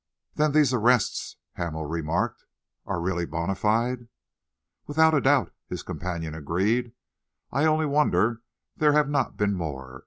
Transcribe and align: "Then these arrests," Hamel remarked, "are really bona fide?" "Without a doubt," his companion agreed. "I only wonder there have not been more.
"Then 0.33 0.51
these 0.53 0.73
arrests," 0.73 1.37
Hamel 1.57 1.85
remarked, 1.85 2.45
"are 2.87 2.99
really 2.99 3.27
bona 3.27 3.53
fide?" 3.53 4.07
"Without 4.87 5.13
a 5.13 5.21
doubt," 5.21 5.53
his 5.67 5.83
companion 5.83 6.33
agreed. 6.33 6.93
"I 7.51 7.65
only 7.65 7.85
wonder 7.85 8.41
there 8.75 8.93
have 8.93 9.09
not 9.11 9.37
been 9.37 9.53
more. 9.53 9.99